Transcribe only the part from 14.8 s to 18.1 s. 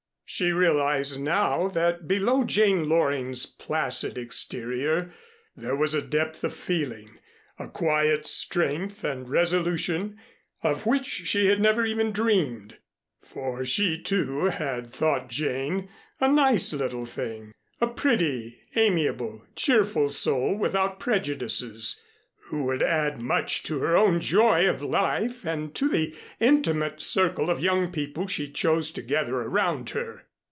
thought Jane a "nice little thing" a